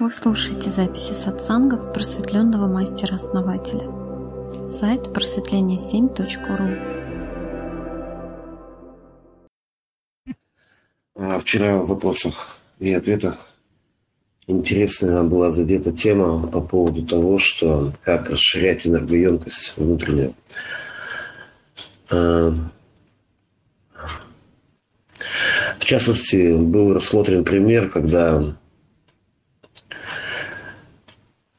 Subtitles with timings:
[0.00, 3.86] Вы слушаете записи сатсангов просветленного мастера-основателя.
[4.66, 6.78] Сайт просветление7.ру
[11.16, 13.50] а Вчера в вопросах и ответах
[14.46, 20.34] интересная была задета тема по поводу того, что как расширять энергоемкость внутреннюю.
[22.08, 22.54] А,
[25.78, 28.56] в частности, был рассмотрен пример, когда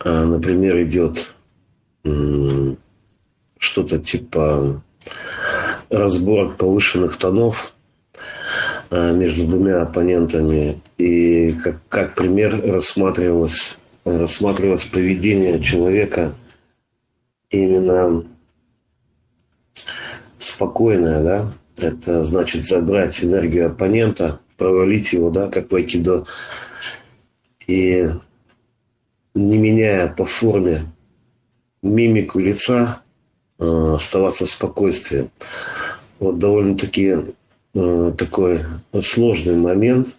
[0.03, 1.33] например, идет
[3.57, 4.81] что-то типа
[5.89, 7.73] разборок повышенных тонов
[8.89, 10.81] а, между двумя оппонентами.
[10.97, 16.33] И как, как пример рассматривалось, рассматривалось поведение человека
[17.49, 18.25] именно
[20.37, 26.25] спокойное, да, это значит забрать энергию оппонента, провалить его, да, как в айкидо,
[27.67, 28.09] и
[29.33, 30.85] не меняя по форме
[31.81, 33.01] мимику лица,
[33.59, 35.29] э, оставаться в спокойствии.
[36.19, 37.17] Вот довольно-таки
[37.73, 38.61] э, такой
[38.99, 40.15] сложный момент.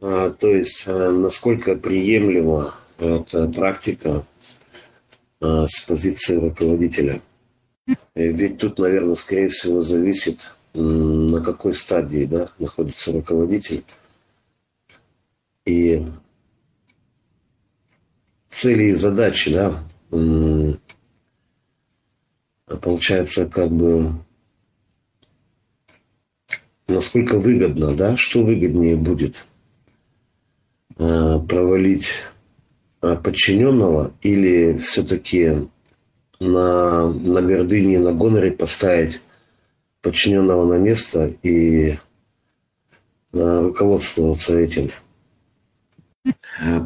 [0.00, 4.24] А, то есть, э, насколько приемлема эта практика
[5.40, 7.20] с позиции руководителя.
[8.14, 13.84] Ведь тут, наверное, скорее всего, зависит, на какой стадии да, находится руководитель.
[15.66, 16.06] И
[18.54, 19.82] цели и задачи, да,
[22.80, 24.12] получается, как бы,
[26.86, 29.46] насколько выгодно, да, что выгоднее будет,
[30.96, 32.22] а, провалить
[33.00, 35.68] а, подчиненного или все-таки
[36.38, 39.20] на, на гордыне, на гоноре поставить
[40.00, 41.98] подчиненного на место и
[43.32, 45.03] а, руководствоваться этим– а,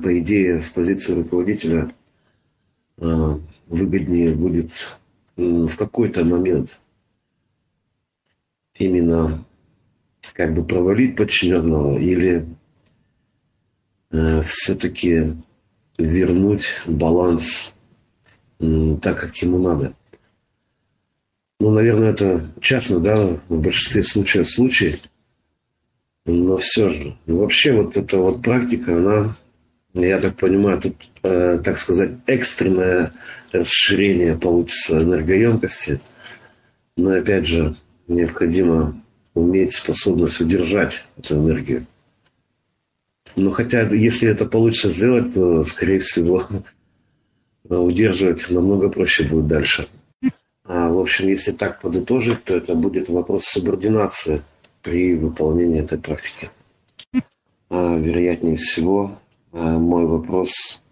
[0.02, 1.94] по идее, в позиции руководителя
[2.98, 4.96] а, выгоднее будет
[5.36, 6.80] в какой-то момент
[8.74, 9.44] именно
[10.34, 12.46] как бы провалить подчиненного или
[14.10, 15.34] э, все-таки
[15.96, 17.74] вернуть баланс
[18.58, 19.94] так, как ему надо.
[21.60, 25.00] Ну, наверное, это частно, да, в большинстве случаев случай–
[26.28, 29.34] но все же, вообще вот эта вот практика, она,
[29.94, 33.12] я так понимаю, тут, э, так сказать, экстренное
[33.50, 36.00] расширение получится энергоемкости.
[36.98, 37.74] Но опять же,
[38.08, 39.00] необходимо
[39.32, 41.86] уметь способность удержать эту энергию.
[43.36, 46.46] Но хотя, если это получится сделать, то, скорее всего,
[47.70, 49.88] удерживать намного проще будет дальше.
[50.64, 54.42] А, в общем, если так подытожить, то это будет вопрос субординации–
[54.82, 56.50] при выполнении этой практики.
[57.70, 59.12] А, вероятнее всего,
[59.52, 60.82] а, мой вопрос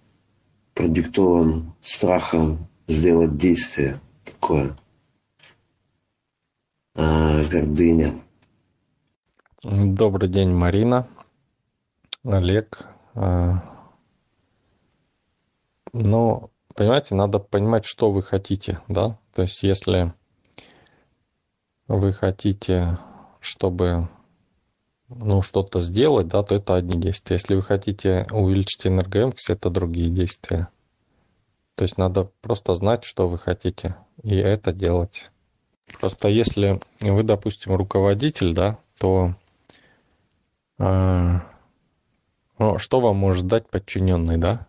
[0.74, 4.76] продиктован страхом сделать действие такое.
[6.94, 8.14] А, гордыня.
[9.62, 11.08] Добрый день, Марина,
[12.22, 12.86] Олег.
[15.92, 19.18] Ну, понимаете, надо понимать, что вы хотите, да?
[19.34, 20.12] То есть, если
[21.88, 22.98] вы хотите
[23.46, 24.08] чтобы
[25.08, 27.36] ну, что-то сделать, да, то это одни действия.
[27.36, 30.68] Если вы хотите увеличить энергоемкость, это другие действия.
[31.76, 35.30] То есть надо просто знать, что вы хотите, и это делать.
[36.00, 39.34] Просто если вы, допустим, руководитель, да, то
[40.78, 41.40] э,
[42.58, 44.66] ну, что вам может дать подчиненный, да?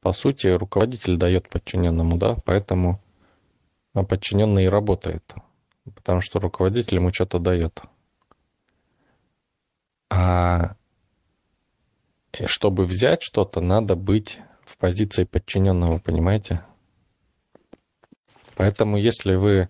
[0.00, 3.00] По сути, руководитель дает подчиненному, да, поэтому
[3.92, 5.24] подчиненный и работает
[5.94, 7.82] потому что руководитель ему что-то дает.
[10.10, 10.76] А
[12.46, 16.62] чтобы взять что-то, надо быть в позиции подчиненного, понимаете?
[18.56, 19.68] Поэтому если вы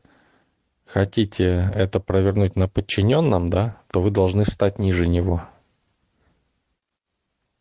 [0.86, 5.46] хотите это провернуть на подчиненном, да, то вы должны встать ниже него.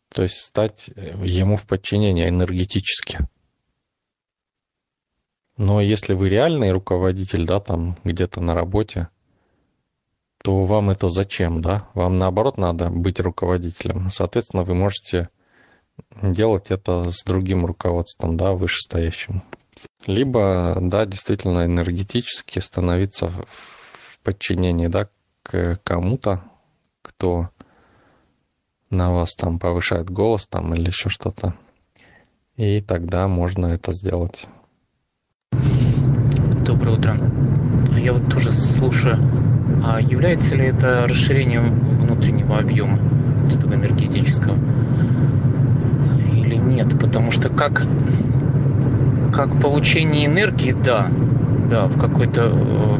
[0.08, 3.18] То есть стать ему в подчинение энергетически.
[5.58, 9.08] Но если вы реальный руководитель, да, там где-то на работе,
[10.42, 11.88] то вам это зачем, да?
[11.94, 14.08] Вам наоборот надо быть руководителем.
[14.08, 15.30] Соответственно, вы можете
[16.22, 19.42] делать это с другим руководством, да, вышестоящим.
[20.06, 25.08] Либо, да, действительно энергетически становиться в подчинении, да,
[25.42, 26.44] к кому-то,
[27.02, 27.50] кто
[28.90, 31.54] на вас там повышает голос там или еще что-то.
[32.54, 34.46] И тогда можно это сделать.
[36.64, 37.16] Доброе утро.
[37.96, 39.18] Я вот тоже слушаю,
[39.84, 42.98] а является ли это расширением внутреннего объема
[43.50, 44.58] этого энергетического?
[47.38, 47.86] что как,
[49.32, 51.08] как получение энергии, да,
[51.70, 52.98] да, в какой-то э,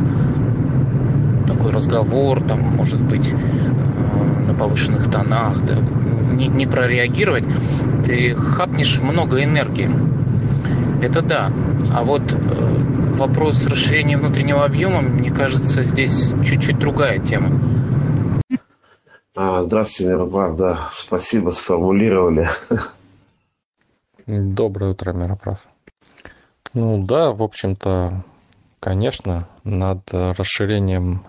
[1.48, 5.76] такой разговор, там, может быть, э, на повышенных тонах, да,
[6.32, 7.44] не, не прореагировать,
[8.06, 9.90] ты хапнешь много энергии.
[11.02, 11.50] Это да.
[11.90, 12.36] А вот э,
[13.16, 17.60] вопрос расширения внутреннего объема, мне кажется, здесь чуть-чуть другая тема.
[19.34, 22.46] А, здравствуйте, Мироправ, да, спасибо, сформулировали.
[24.26, 25.66] Доброе утро, Мироправ.
[26.74, 28.24] Ну да, в общем-то,
[28.80, 31.24] конечно, над расширением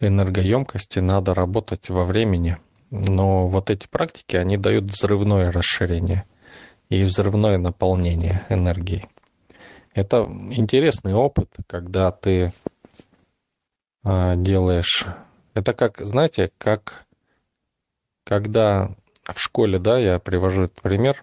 [0.00, 2.56] энергоемкости надо работать во времени.
[2.90, 6.24] Но вот эти практики, они дают взрывное расширение
[6.88, 9.08] и взрывное наполнение энергии.
[9.94, 12.52] Это интересный опыт, когда ты
[14.02, 15.06] а, делаешь...
[15.54, 17.06] Это как, знаете, как
[18.24, 21.22] когда в школе, да, я привожу этот пример,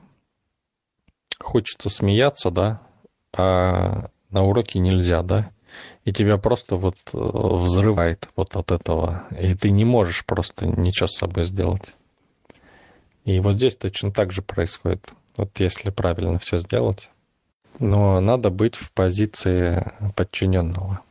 [1.38, 2.82] хочется смеяться, да,
[3.34, 5.52] а на уроке нельзя, да,
[6.06, 11.08] и тебя просто вот э, взрывает вот от этого, и ты не можешь просто ничего
[11.08, 11.96] с собой сделать.
[13.26, 17.10] И вот здесь точно так же происходит, вот если правильно все сделать.
[17.80, 19.84] Но надо быть в позиции
[20.16, 21.02] подчиненного.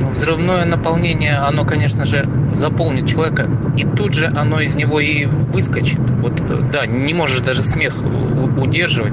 [0.00, 5.26] Ну, взрывное наполнение, оно, конечно же, заполнит человека, и тут же оно из него и
[5.26, 5.98] выскочит.
[5.98, 7.94] Вот, э, да, не можешь даже смех
[8.56, 9.12] удерживать,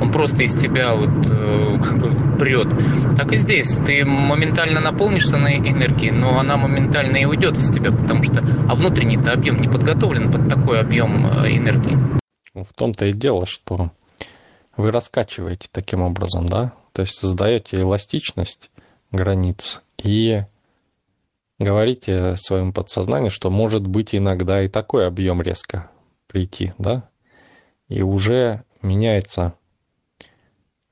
[0.00, 2.68] он просто из тебя вот э, как бы прет.
[3.16, 7.92] Так и здесь, ты моментально наполнишься на энергии, но она моментально и уйдет из тебя,
[7.92, 11.98] потому что, а внутренний-то объем не подготовлен под такой объем э, энергии.
[12.54, 13.90] В том-то и дело, что
[14.76, 16.72] вы раскачиваете таким образом, да?
[16.92, 18.70] То есть создаете эластичность
[19.10, 20.42] границ и
[21.58, 25.90] говорите своему подсознанию, что может быть иногда и такой объем резко
[26.26, 27.08] прийти, да?
[27.88, 29.54] И уже меняется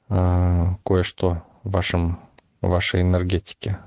[0.08, 2.20] э, кое-что в вашем,
[2.60, 3.78] в вашей энергетике.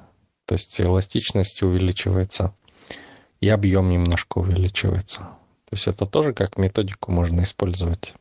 [0.45, 2.53] То есть эластичность увеличивается
[3.39, 5.19] и объем немножко увеличивается.
[5.65, 8.13] То есть это тоже как методику можно использовать.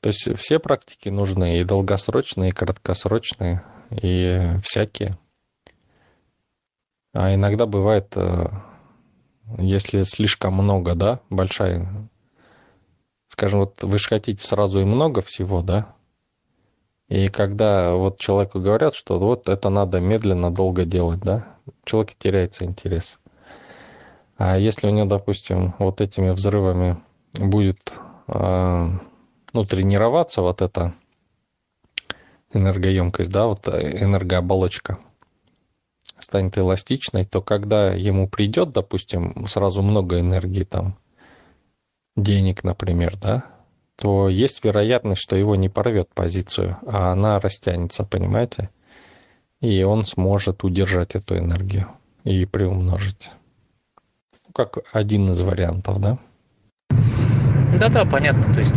[0.00, 5.18] То есть все практики нужны, и долгосрочные, и краткосрочные, и всякие.
[7.12, 8.46] А иногда бывает, э,
[9.58, 12.08] если слишком много, да, большая,
[13.28, 15.94] скажем, вот вы же хотите сразу и много всего, да,
[17.08, 21.46] и когда вот человеку говорят, что вот это надо медленно, долго делать, да,
[21.84, 23.18] человек теряется интерес.
[24.36, 26.96] А если у него, допустим, вот этими взрывами
[27.34, 27.92] будет
[28.26, 28.88] э,
[29.54, 30.94] ну, тренироваться вот эта
[32.52, 34.98] энергоемкость, да, вот энергооболочка
[36.18, 40.96] станет эластичной, то когда ему придет, допустим, сразу много энергии там,
[42.16, 43.44] денег, например, да,
[43.96, 48.70] то есть вероятность, что его не порвет позицию, а она растянется, понимаете?
[49.60, 51.88] И он сможет удержать эту энергию
[52.24, 53.30] и приумножить.
[54.46, 56.18] Ну, как один из вариантов, да?
[57.78, 58.52] Да-да, понятно.
[58.52, 58.74] То есть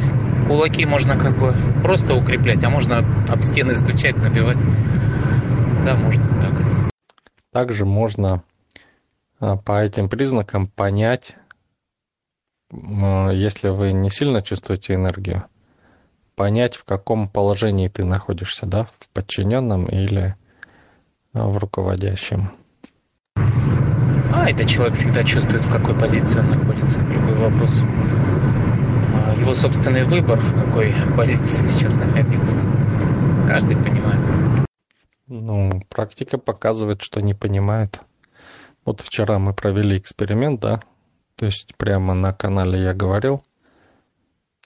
[0.47, 4.57] кулаки можно как бы просто укреплять, а можно об стены стучать, набивать.
[5.85, 6.53] Да, можно так.
[7.51, 8.44] Также можно
[9.39, 11.35] а, по этим признакам понять,
[12.71, 15.45] если вы не сильно чувствуете энергию,
[16.35, 20.35] понять, в каком положении ты находишься, да, в подчиненном или
[21.33, 22.51] а, в руководящем.
[23.35, 26.99] А, это человек всегда чувствует, в какой позиции он находится.
[26.99, 27.73] Другой вопрос
[29.47, 32.57] его собственный выбор, в какой позиции сейчас находиться.
[33.47, 34.66] Каждый понимает.
[35.27, 38.01] Ну, практика показывает, что не понимает.
[38.83, 40.81] Вот вчера мы провели эксперимент, да,
[41.37, 43.42] то есть прямо на канале я говорил,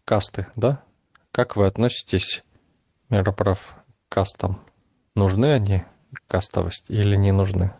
[0.03, 0.81] касты, да?
[1.31, 2.43] Как вы относитесь,
[3.09, 3.75] мироправ,
[4.09, 4.61] к кастам?
[5.15, 5.83] Нужны они,
[6.27, 7.71] кастовость, или не нужны?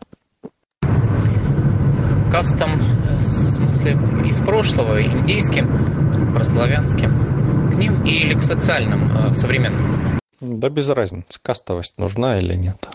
[2.32, 2.80] Кастам,
[3.18, 3.94] в смысле,
[4.26, 10.20] из прошлого, индийским, прославянским, к ним или к социальным, э, современным?
[10.40, 12.88] Да без разницы, кастовость нужна или нет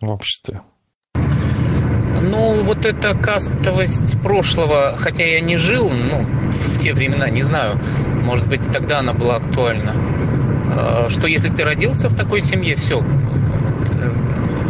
[0.00, 0.60] в обществе.
[1.14, 7.80] Ну, вот эта кастовость прошлого, хотя я не жил, ну, в те времена, не знаю,
[8.22, 9.94] может быть, тогда она была актуальна.
[10.74, 14.08] Э, что если ты родился в такой семье, все, э,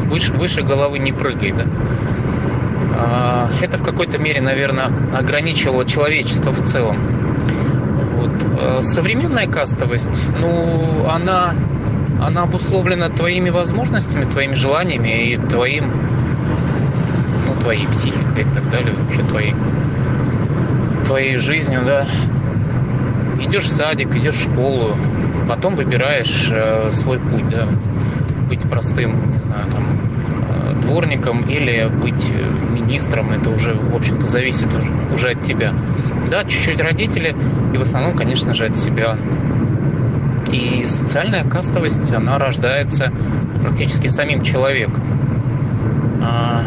[0.06, 1.64] выше, выше головы не прыгай, да?
[3.60, 6.98] Это в какой-то мере, наверное, ограничивало человечество в целом.
[8.62, 11.52] Э, современная кастовость, ну, она,
[12.20, 15.90] она обусловлена твоими возможностями, твоими желаниями и твоим,
[17.48, 19.56] ну, твоей психикой и так далее, вообще твоей,
[21.06, 22.06] твоей жизнью, да.
[23.40, 24.96] Идешь в садик, идешь в школу,
[25.48, 27.66] потом выбираешь э, свой путь, да,
[28.48, 29.84] быть простым, не знаю, там,
[30.50, 35.72] э, дворником или быть э, министром, это уже, в общем-то, зависит уже, уже от тебя.
[36.30, 37.34] Да, чуть-чуть родители,
[37.72, 39.18] и в основном, конечно же, от себя.
[40.52, 43.12] И социальная кастовость, она рождается
[43.62, 45.02] практически самим человеком.
[46.22, 46.64] А,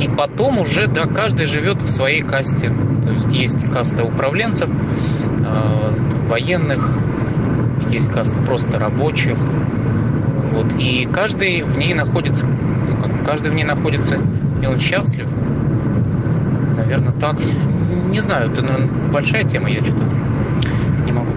[0.00, 2.72] и потом уже, да, каждый живет в своей касте.
[3.04, 5.90] То есть есть каста управленцев, э,
[6.28, 6.90] военных,
[7.90, 9.38] есть каста просто рабочих.
[10.62, 10.80] Вот.
[10.80, 14.20] И каждый в ней находится, ну, как, каждый в ней находится,
[14.62, 15.28] и он счастлив.
[16.76, 17.36] Наверное, так.
[18.10, 20.04] Не знаю, это наверное, большая тема, я что-то
[21.06, 21.32] не могу.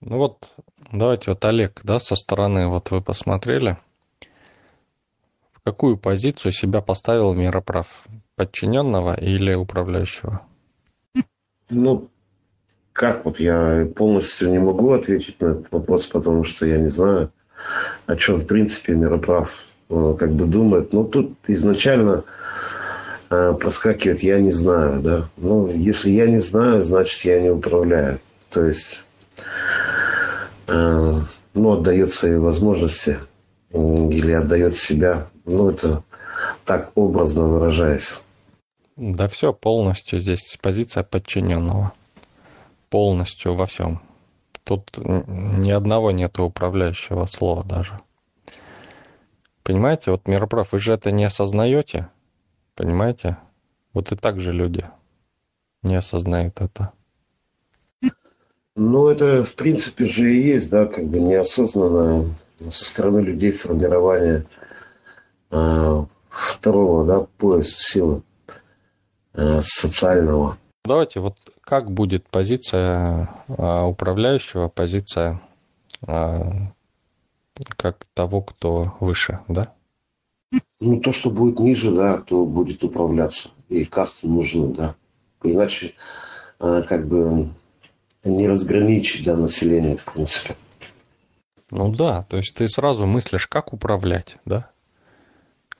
[0.00, 0.56] Ну вот,
[0.92, 3.76] давайте вот Олег, да, со стороны вот вы посмотрели–
[5.60, 8.04] в какую позицию себя поставил Мироправ?
[8.34, 10.40] Подчиненного или управляющего?
[11.68, 12.08] Ну,
[12.92, 17.30] как вот я полностью не могу ответить на этот вопрос, потому что я не знаю,
[18.06, 20.92] о чем в принципе Мироправ э, как бы думает.
[20.92, 22.24] Но тут изначально
[23.30, 25.00] э, проскакивает «я не знаю».
[25.00, 25.28] Да?
[25.36, 28.20] Ну, если я не знаю, значит я не управляю.
[28.50, 29.04] То есть
[30.66, 31.20] э,
[31.54, 33.18] ну, отдает свои возможности
[33.72, 35.28] или отдает себя.
[35.44, 36.02] Ну, это
[36.64, 38.14] так образно выражаясь.
[38.96, 41.92] Да все, полностью здесь позиция подчиненного.
[42.90, 44.02] Полностью во всем.
[44.64, 47.98] Тут ни одного нету управляющего слова даже.
[49.62, 52.08] Понимаете, вот Мироправ, вы же это не осознаете,
[52.74, 53.38] понимаете?
[53.92, 54.84] Вот и так же люди
[55.82, 56.92] не осознают это.
[58.76, 64.46] Ну, это в принципе же и есть, да, как бы неосознанное со стороны людей формирования
[65.50, 68.22] э, второго да, пояса силы
[69.34, 70.58] э, социального.
[70.84, 71.36] Давайте вот
[71.70, 75.40] как будет позиция э, управляющего, позиция
[76.04, 76.42] э,
[77.76, 79.72] как того, кто выше, да?
[80.80, 83.50] Ну, то, что будет ниже, да, то будет управляться.
[83.68, 84.96] И касты нужны, да.
[85.44, 85.94] Иначе,
[86.58, 87.50] э, как бы,
[88.24, 90.56] не разграничить, да, население, в принципе.
[91.70, 94.72] Ну да, то есть ты сразу мыслишь, как управлять, да?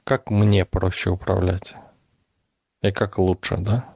[0.04, 1.74] Как мне проще управлять?
[2.80, 3.92] И как лучше, да?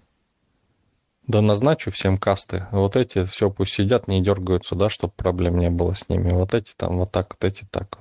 [1.27, 2.67] Да назначу всем касты.
[2.71, 6.31] Вот эти все пусть сидят, не дергаются, да, чтобы проблем не было с ними.
[6.31, 7.99] Вот эти там вот так, вот эти так.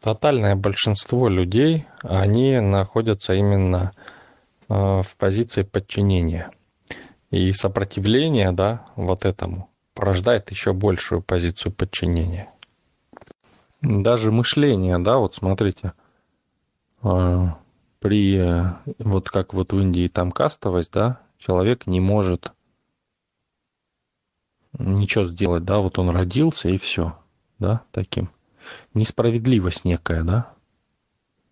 [0.00, 3.92] Тотальное большинство людей, они находятся именно
[4.68, 6.50] э, в позиции подчинения.
[7.30, 12.50] И сопротивление, да, вот этому– порождает еще большую позицию подчинения.
[13.80, 15.92] Даже мышление, да, вот смотрите,
[17.02, 17.58] а,
[18.00, 18.64] при,
[18.98, 22.52] вот как вот в Индии там кастовость, да, человек не может
[24.78, 27.18] ничего сделать, да, вот он родился и все,
[27.58, 28.30] да, таким.
[28.94, 30.54] Несправедливость некая, да.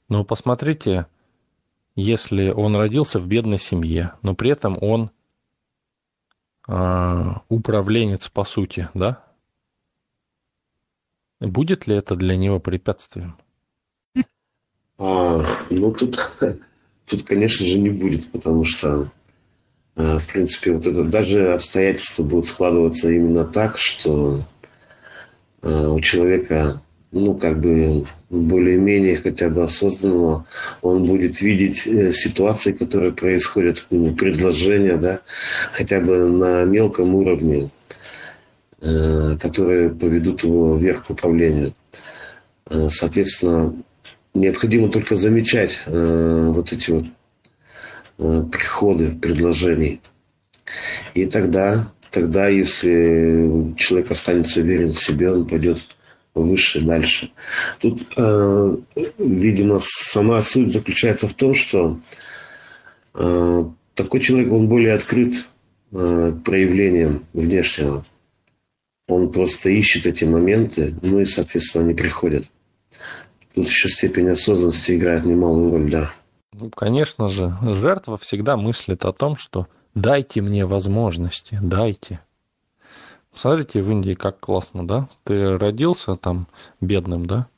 [0.08, 1.06] Но посмотрите,
[1.94, 5.10] если он родился в бедной семье, но при этом он
[6.66, 9.22] а, управленец по сути, да?
[11.38, 13.36] Будет ли это для него препятствием?
[14.96, 16.16] А, ну, тут,
[17.06, 19.10] тут, конечно же, не будет, потому что,
[19.94, 24.42] в принципе, вот это даже обстоятельства будут складываться именно так, что
[25.60, 26.80] а, у человека
[27.12, 30.46] ну, как бы более-менее хотя бы осознанного,
[30.80, 35.20] он будет видеть э, ситуации, которые происходят, ну, предложения, да,
[35.72, 37.68] хотя бы на мелком уровне,
[38.80, 41.74] э, которые поведут его вверх к управлению.
[42.70, 43.74] Э, соответственно,
[44.32, 47.04] необходимо только замечать вот эти вот
[48.16, 50.00] приходы предложений.
[51.14, 55.78] И тогда, тогда, если человек останется верен себе, он пойдет
[56.34, 57.30] выше, дальше.
[57.80, 58.76] Тут, э,
[59.18, 62.00] видимо, сама суть заключается в том, что
[63.14, 63.64] э,
[63.94, 65.34] такой человек, он более открыт
[65.92, 68.06] э, к проявлениям внешнего.
[69.08, 72.50] Он просто ищет эти моменты, ну и, соответственно, они приходят.
[73.54, 76.12] Тут еще степень осознанности играет немалую роль, да.
[76.62, 79.66] Ну, конечно же, жертва всегда мыслит о том, что
[79.96, 82.20] дайте мне возможности, дайте.
[83.34, 85.08] Смотрите, в Индии как классно, да?
[85.24, 86.46] Ты родился там
[86.80, 87.48] бедным, да?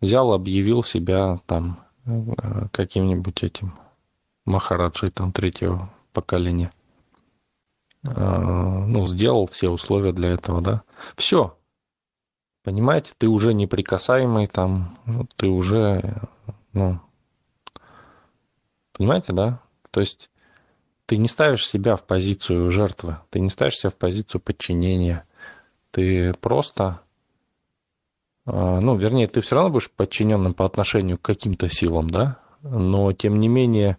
[0.00, 3.74] Взял, объявил себя там э, каким-нибудь этим
[4.44, 6.72] Махараджей там третьего поколения.
[8.08, 8.10] Э,
[8.88, 10.82] ну, сделал все условия для этого, да?
[11.14, 11.56] Все.
[12.64, 14.98] Понимаете, ты уже неприкасаемый там,
[15.36, 16.22] ты уже,
[16.72, 17.00] ну,
[18.96, 19.60] понимаете, да?
[19.90, 20.30] То есть
[21.06, 25.24] ты не ставишь себя в позицию жертвы, ты не ставишь себя в позицию подчинения.
[25.90, 27.00] Ты просто,
[28.44, 33.12] а, ну, вернее, ты все равно будешь подчиненным по отношению к каким-то силам, да, но
[33.12, 33.98] тем не менее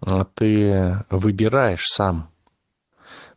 [0.00, 2.30] а, ты выбираешь сам.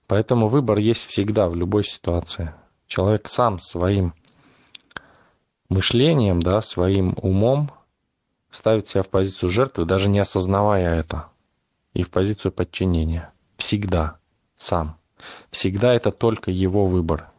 [0.07, 2.53] Поэтому выбор есть всегда, в любой ситуации.
[2.87, 4.13] Человек сам своим
[5.69, 7.71] мышлением, да, своим умом
[8.51, 11.27] ставит себя в позицию жертвы, даже не осознавая это,
[11.93, 13.33] и в позицию подчинения.
[13.57, 14.17] Всегда.
[14.55, 14.97] Сам.
[15.49, 17.31] Всегда это только его выбор.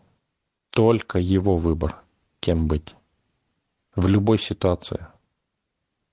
[0.71, 2.01] Только его выбор,
[2.41, 2.95] кем быть.
[3.95, 5.07] В любой ситуации.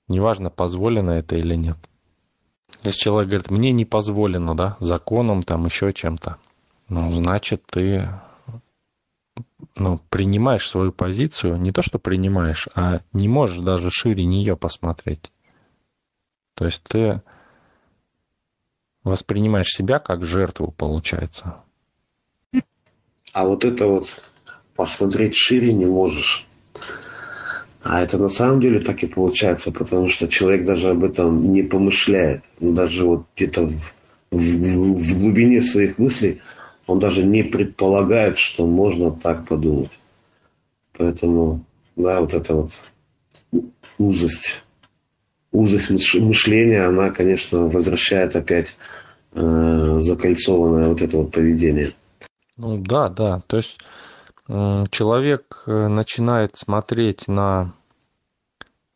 [0.08, 1.78] Неважно, позволено это или нет.
[2.84, 6.38] Если человек говорит, мне не позволено, да, законом, там, еще чем-то,
[6.88, 8.10] ну, значит, ты
[9.80, 15.32] ну, принимаешь свою позицию, не то, что принимаешь, а не можешь даже шире нее посмотреть.
[16.56, 17.22] То есть ты
[19.04, 21.64] воспринимаешь себя как жертву, получается.
[23.32, 24.22] А вот это вот
[24.76, 26.46] посмотреть шире не можешь.
[27.82, 31.64] А это на самом деле так и получается, потому что человек даже об этом не
[31.64, 32.44] помышляет.
[32.60, 33.92] Даже вот где-то в,
[34.32, 36.42] в, в глубине своих мыслей
[36.90, 40.00] он даже не предполагает, что можно так подумать.
[40.98, 41.64] Поэтому,
[41.96, 42.72] да, вот эта вот
[44.00, 44.64] узость,
[45.52, 48.76] узость мышления, она, конечно, возвращает опять
[49.34, 51.94] э, закольцованное вот это вот поведение.
[52.58, 53.44] Ну да, да.
[53.46, 53.78] То есть
[54.90, 57.76] человек э, начинает смотреть на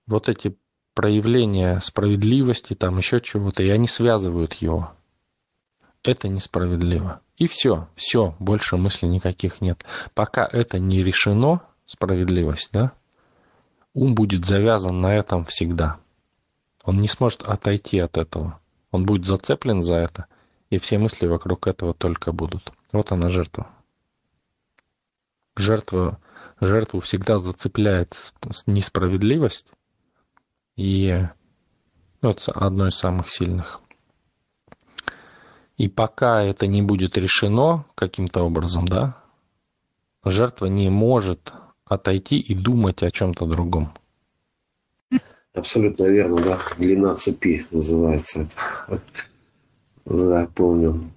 [0.08, 0.58] вот эти
[0.96, 4.94] проявления справедливости, там еще чего-то, и они связывают его.
[6.04, 7.22] Это несправедливо.
[7.38, 9.86] И все, все, больше мыслей никаких нет.
[10.14, 12.92] Пока это не решено, справедливость, да,
[13.94, 15.98] ум будет завязан на этом всегда.
[16.84, 18.60] Он не сможет отойти от этого.
[18.92, 20.26] Он будет зацеплен за это,
[20.70, 22.72] и все мысли вокруг этого только будут.
[22.92, 23.68] Вот она жертва
[25.56, 26.20] жертва,
[26.60, 28.16] жертву всегда зацепляет
[28.68, 29.72] несправедливость,
[30.76, 31.28] и
[32.22, 33.82] ну, это одно из самых сильных.
[35.84, 39.18] И пока это не будет решено каким-то образом, да,
[40.24, 41.52] жертва не может
[41.84, 43.92] отойти и думать о чем-то другом.
[45.54, 46.60] Абсолютно верно, да.
[46.78, 48.48] Длина цепи называется
[48.88, 49.02] это.
[50.06, 51.12] Да, помню.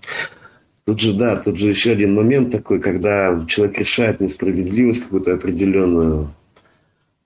[0.85, 6.35] Тут же, да, тут же еще один момент такой, когда человек решает несправедливость какую-то определенную,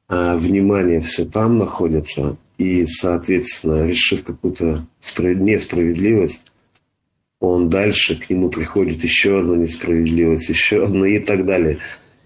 [0.08, 4.84] а внимание все там находится, и, соответственно, решив какую-то
[5.16, 6.49] несправедливость,
[7.40, 11.78] он дальше к нему приходит еще одна несправедливость, еще одна и так далее.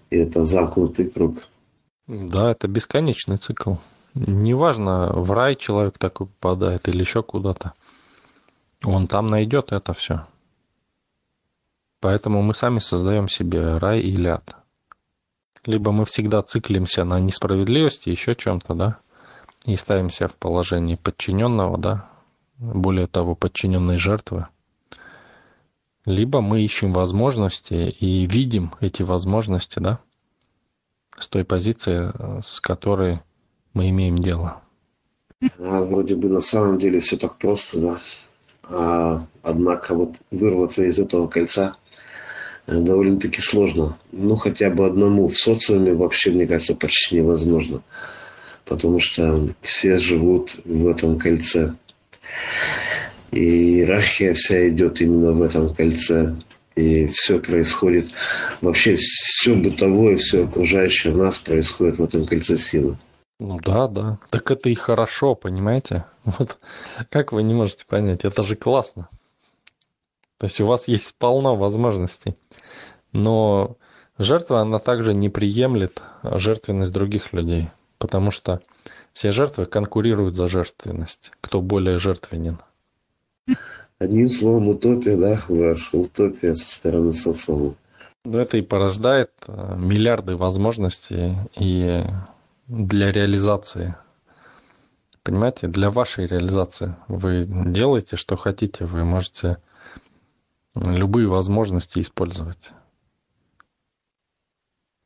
[0.09, 1.47] И это замкнутый круг.
[2.07, 3.75] Да, это бесконечный цикл.
[4.13, 7.73] Неважно, в рай человек такой попадает или еще куда-то.
[8.83, 10.27] Он там найдет это все.
[12.01, 14.55] Поэтому мы сами создаем себе рай или ад.
[15.65, 18.97] Либо мы всегда циклимся на несправедливости, еще чем-то, да,
[19.65, 22.09] и ставимся в положении подчиненного, да,
[22.59, 24.47] более того, подчиненной жертвы.
[26.05, 29.99] Либо мы ищем возможности и видим эти возможности, да,
[31.17, 33.21] с той позиции, с которой
[33.73, 34.61] мы имеем дело.
[35.59, 37.97] А вроде бы на самом деле все так просто, да.
[38.63, 41.75] А, однако вот вырваться из этого кольца
[42.67, 43.97] Э, довольно-таки сложно.
[44.11, 47.81] Ну, хотя бы одному в социуме вообще, мне кажется, почти невозможно.
[48.65, 51.75] Потому что все живут в этом кольце.
[53.31, 56.35] И иерархия вся идет именно в этом кольце.
[56.75, 58.11] И все происходит,
[58.59, 62.97] вообще все бытовое, все окружающее нас происходит в этом кольце силы.
[63.39, 64.19] Ну да, да.
[64.29, 66.05] Так это и хорошо, понимаете?
[66.25, 66.57] Вот
[67.09, 69.09] как вы не можете понять, это же классно.
[70.37, 72.35] То есть у вас есть полно возможностей.
[73.11, 73.77] Но
[74.17, 78.61] жертва, она также не приемлет жертвенность других людей, потому что
[79.13, 81.31] все жертвы конкурируют за жертвенность.
[81.39, 82.59] Кто более жертвенен.
[83.97, 87.75] Одним словом, утопия, да, у вас утопия со стороны социума.
[88.25, 92.03] Но это и порождает э, миллиарды возможностей и
[92.67, 93.95] для реализации.
[95.23, 96.95] Понимаете, для вашей реализации.
[97.07, 99.57] Вы делаете, что хотите, вы можете
[100.75, 102.73] любые возможности использовать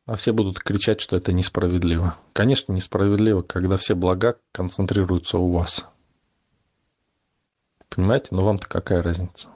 [0.09, 2.17] а все будут кричать, что это несправедливо.
[2.33, 5.87] Конечно, несправедливо, когда все блага концентрируются у вас.
[7.89, 8.27] Понимаете?
[8.31, 9.47] Но вам-то какая разница?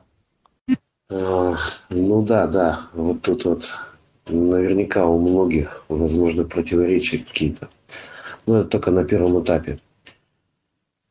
[1.09, 2.87] Ну да, да.
[2.93, 3.73] Вот тут вот
[4.27, 7.69] наверняка у многих, возможно, противоречия какие-то.
[8.45, 9.79] Но это только на первом этапе.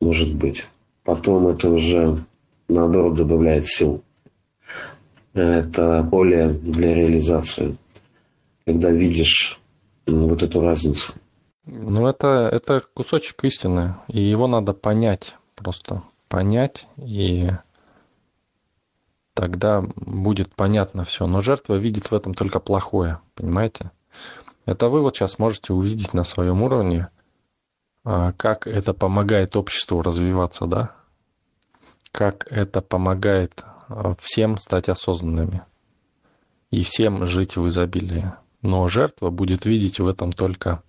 [0.01, 0.67] Может быть.
[1.03, 2.23] Потом это уже
[2.67, 4.03] наоборот добавляет сил.
[5.33, 7.77] Это поле для реализации,
[8.65, 9.59] когда видишь
[10.05, 11.13] вот эту разницу.
[11.65, 16.03] Ну, это, это кусочек истины, и его надо понять, просто
[16.33, 17.51] понять, и
[19.35, 21.27] тогда будет понятно все.
[21.27, 23.91] Но жертва видит в этом только плохое, понимаете?
[24.65, 27.09] Это вы вот сейчас можете увидеть на своем уровне,
[28.03, 30.95] а, как это помогает обществу развиваться, да?
[32.11, 35.61] Как это помогает а, всем стать осознанными
[36.71, 38.33] и всем жить в изобилии.
[38.63, 40.81] Но жертва будет видеть в этом только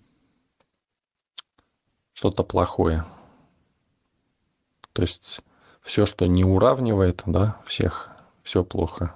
[2.14, 3.04] что-то плохое.
[4.94, 5.40] То есть
[5.82, 8.08] все, что не уравнивает, да, всех,
[8.42, 9.14] все плохо.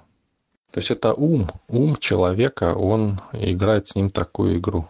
[0.71, 4.87] То есть это ум, ум человека, он играет с ним такую игру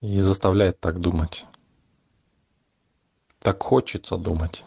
[0.00, 1.44] и заставляет так думать.
[3.40, 4.64] Так хочется думать.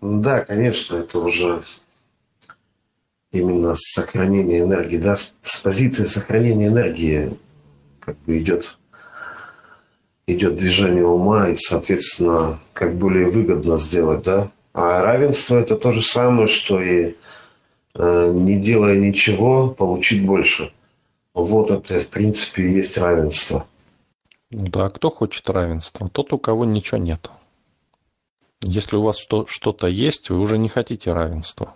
[0.00, 1.62] Да, конечно, это уже
[3.32, 7.36] именно сохранение энергии, да, с, позиции сохранения энергии
[8.00, 8.78] как бы идет
[10.26, 14.50] идет движение ума и, соответственно, как более выгодно сделать, да.
[14.72, 17.14] А равенство это то же самое, что и
[17.94, 20.72] э, не делая ничего, получить больше.
[21.34, 23.66] Вот это, в принципе, и есть равенство.
[24.50, 26.08] Да, кто хочет равенства?
[26.08, 27.30] Тот, у кого ничего нет.
[28.62, 31.74] Если у вас что- что-то есть, вы уже не хотите равенства.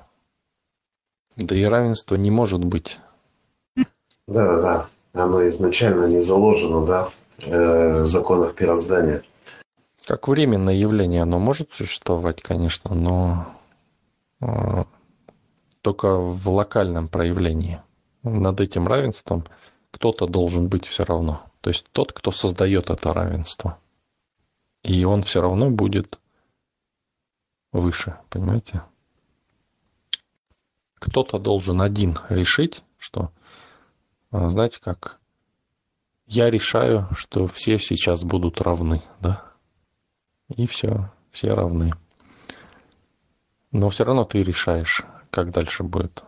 [1.37, 2.99] Да и равенства не может быть.
[4.27, 7.11] Да, да, оно изначально не заложено, да,
[7.43, 9.23] э, законах мироздания.
[10.05, 13.47] Как временное явление оно может существовать, конечно, но
[14.41, 14.85] э,
[15.83, 17.81] только в локальном проявлении.
[18.23, 19.45] Над этим равенством
[19.91, 21.43] кто-то должен быть все равно.
[21.61, 23.79] То есть тот, кто создает это равенство.
[24.83, 26.19] И он все равно будет
[27.73, 28.83] выше, понимаете?
[30.99, 33.31] Кто-то должен один решить, что,
[34.33, 35.20] э, знаете, как
[36.31, 39.53] я решаю, что все сейчас будут равны, да?
[40.49, 41.93] И все, все равны.
[43.73, 46.23] Но все равно ты решаешь, как дальше будет.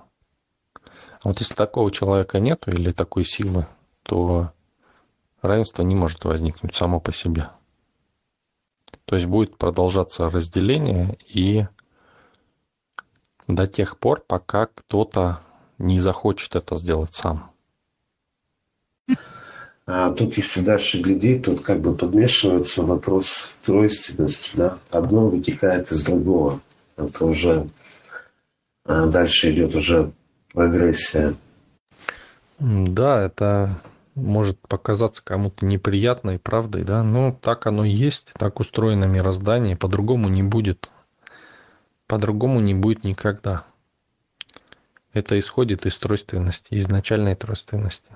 [0.85, 3.69] А вот если такого человека нету или такой силы,
[4.03, 4.51] то
[5.41, 7.51] равенство не может возникнуть само по себе.
[9.05, 11.69] То есть будет продолжаться разделение и
[13.47, 15.43] до тех пор, пока кто-то
[15.79, 17.53] не захочет это сделать сам.
[19.87, 24.79] А тут, если дальше глядеть, тут как бы подмешивается вопрос тройственности, да.
[24.91, 26.61] Одно вытекает из другого.
[26.97, 27.69] Это уже
[28.85, 30.13] а дальше идет уже
[30.53, 31.35] прогрессия.
[32.59, 33.81] Да, это
[34.15, 40.43] может показаться кому-то неприятной правдой, да, но так оно есть, так устроено мироздание, по-другому не
[40.43, 40.91] будет.
[42.07, 43.65] По-другому не будет никогда.
[45.13, 48.11] Это исходит из тройственности, изначальной тройственности.